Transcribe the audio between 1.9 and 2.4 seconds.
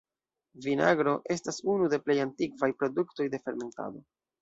de plej